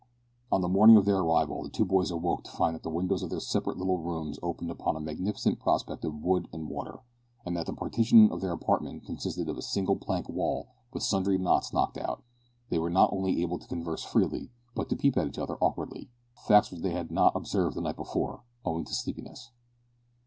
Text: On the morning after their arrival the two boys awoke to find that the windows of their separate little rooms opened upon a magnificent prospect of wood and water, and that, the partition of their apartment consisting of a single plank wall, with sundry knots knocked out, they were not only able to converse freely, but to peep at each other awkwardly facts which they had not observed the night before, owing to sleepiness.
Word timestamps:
On 0.51 0.61
the 0.61 0.67
morning 0.67 0.97
after 0.97 1.11
their 1.11 1.19
arrival 1.19 1.61
the 1.61 1.69
two 1.69 1.85
boys 1.85 2.09
awoke 2.09 2.43
to 2.45 2.51
find 2.51 2.73
that 2.73 2.81
the 2.81 2.89
windows 2.89 3.21
of 3.21 3.29
their 3.29 3.39
separate 3.39 3.77
little 3.77 3.99
rooms 3.99 4.39
opened 4.41 4.71
upon 4.71 4.95
a 4.95 4.99
magnificent 4.99 5.59
prospect 5.59 6.03
of 6.03 6.23
wood 6.23 6.47
and 6.51 6.67
water, 6.69 7.01
and 7.45 7.55
that, 7.55 7.67
the 7.67 7.73
partition 7.73 8.31
of 8.31 8.41
their 8.41 8.51
apartment 8.51 9.05
consisting 9.05 9.47
of 9.47 9.59
a 9.59 9.61
single 9.61 9.95
plank 9.95 10.27
wall, 10.27 10.69
with 10.91 11.03
sundry 11.03 11.37
knots 11.37 11.71
knocked 11.71 11.99
out, 11.99 12.23
they 12.69 12.79
were 12.79 12.89
not 12.89 13.13
only 13.13 13.43
able 13.43 13.59
to 13.59 13.67
converse 13.67 14.01
freely, 14.03 14.49
but 14.73 14.89
to 14.89 14.95
peep 14.95 15.15
at 15.17 15.27
each 15.27 15.37
other 15.37 15.55
awkwardly 15.61 16.09
facts 16.47 16.71
which 16.71 16.81
they 16.81 16.93
had 16.93 17.11
not 17.11 17.35
observed 17.35 17.77
the 17.77 17.81
night 17.81 17.95
before, 17.95 18.41
owing 18.65 18.83
to 18.85 18.95
sleepiness. 18.95 19.51